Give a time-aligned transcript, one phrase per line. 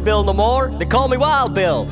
[0.00, 1.82] Bill no more, they call me Wild Bill.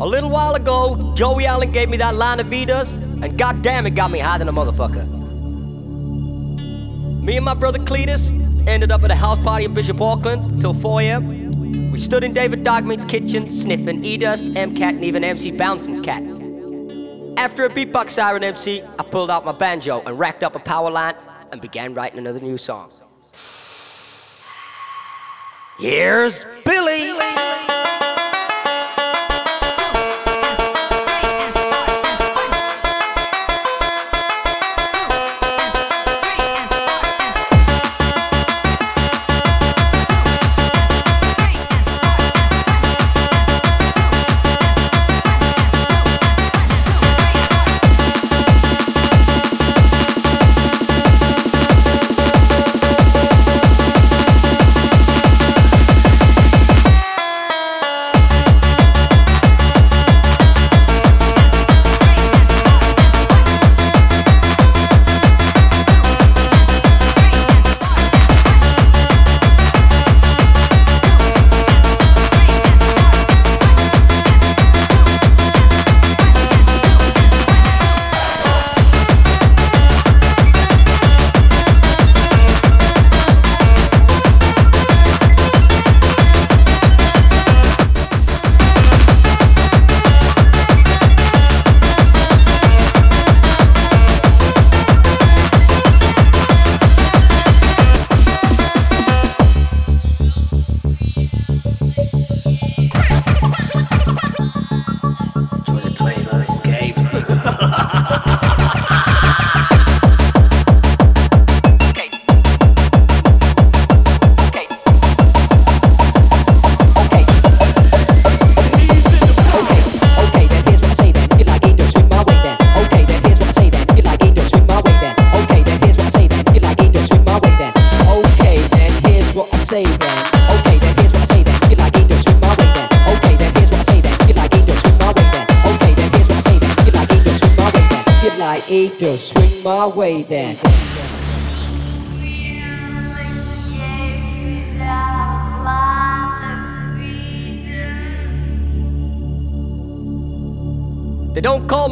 [0.00, 3.90] A little while ago, Joey Allen gave me that line of Vitas, and goddamn it
[3.90, 5.06] got me high than a motherfucker.
[7.22, 8.30] Me and my brother Cletus
[8.68, 11.92] ended up at a house party in Bishop Auckland till 4 a.m.
[11.92, 16.22] We stood in David Dogmeat's kitchen, sniffing E-Dust, M-Cat, and even MC Bouncing's cat.
[17.36, 20.90] After a beatbox siren MC, I pulled out my banjo and racked up a power
[20.90, 21.14] line
[21.52, 22.92] and began writing another new song.
[25.78, 26.44] Here's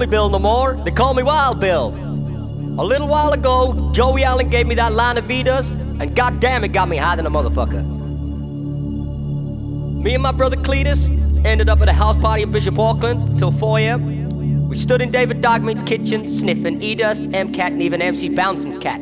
[0.07, 1.88] Bill no more, they call me Wild Bill.
[2.78, 6.68] A little while ago, Joey Allen gave me that line of Vitas, and goddamn it
[6.68, 7.84] got me high than a motherfucker.
[10.02, 11.09] Me and my brother Cletus
[11.44, 14.68] ended up at a house party in Bishop Auckland till 4 a.m.
[14.68, 19.00] We stood in David Dogmeat's kitchen, sniffing E-Dust, M-Cat, and even MC Bouncing's cat.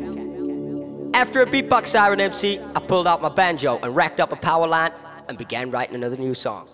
[1.13, 4.67] After a beatbox siren MC, I pulled out my banjo and racked up a power
[4.67, 4.91] line
[5.27, 6.67] and began writing another new song.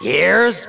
[0.00, 0.66] Here's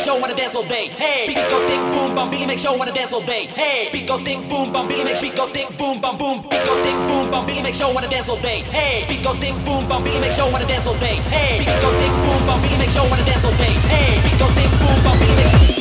[0.00, 0.88] make sure wanna dance all day.
[0.88, 3.44] Hey, beat goes ding boom bum, Billy make sure wanna dance all day.
[3.44, 6.40] Hey, beat goes ding boom bum, Billy make beat goes ding boom bum boom.
[6.40, 8.62] Beat goes ding boom bum, Billy make sure wanna dance all day.
[8.72, 11.16] Hey, beat goes ding boom bum, Billy make sure wanna dance all day.
[11.28, 13.74] Hey, beat goes ding boom bum, Billy make sure wanna dance all day.
[13.92, 15.79] Hey, beat goes ding boom bum, Billy make beat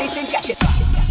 [0.00, 1.09] this injection.